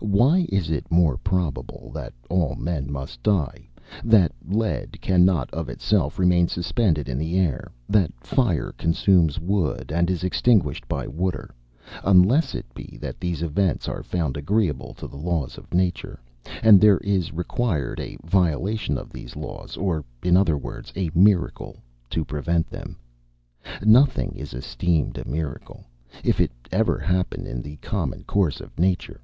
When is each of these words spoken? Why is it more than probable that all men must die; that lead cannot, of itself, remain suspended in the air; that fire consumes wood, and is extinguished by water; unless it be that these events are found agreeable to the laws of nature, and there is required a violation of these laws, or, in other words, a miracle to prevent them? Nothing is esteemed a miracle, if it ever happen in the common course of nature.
Why 0.00 0.46
is 0.48 0.70
it 0.70 0.90
more 0.90 1.12
than 1.16 1.20
probable 1.24 1.90
that 1.92 2.14
all 2.30 2.54
men 2.54 2.90
must 2.90 3.22
die; 3.22 3.68
that 4.02 4.32
lead 4.48 4.96
cannot, 5.02 5.52
of 5.52 5.68
itself, 5.68 6.18
remain 6.18 6.48
suspended 6.48 7.06
in 7.06 7.18
the 7.18 7.38
air; 7.38 7.70
that 7.86 8.10
fire 8.18 8.72
consumes 8.78 9.38
wood, 9.38 9.92
and 9.92 10.08
is 10.08 10.24
extinguished 10.24 10.88
by 10.88 11.06
water; 11.06 11.54
unless 12.02 12.54
it 12.54 12.64
be 12.72 12.96
that 13.02 13.20
these 13.20 13.42
events 13.42 13.88
are 13.90 14.02
found 14.02 14.38
agreeable 14.38 14.94
to 14.94 15.06
the 15.06 15.18
laws 15.18 15.58
of 15.58 15.74
nature, 15.74 16.18
and 16.62 16.80
there 16.80 16.96
is 17.00 17.34
required 17.34 18.00
a 18.00 18.16
violation 18.24 18.96
of 18.96 19.10
these 19.10 19.36
laws, 19.36 19.76
or, 19.76 20.02
in 20.22 20.34
other 20.34 20.56
words, 20.56 20.94
a 20.96 21.10
miracle 21.14 21.82
to 22.08 22.24
prevent 22.24 22.70
them? 22.70 22.96
Nothing 23.84 24.32
is 24.34 24.54
esteemed 24.54 25.18
a 25.18 25.28
miracle, 25.28 25.84
if 26.24 26.40
it 26.40 26.52
ever 26.72 26.98
happen 26.98 27.46
in 27.46 27.60
the 27.60 27.76
common 27.82 28.24
course 28.24 28.62
of 28.62 28.78
nature. 28.78 29.20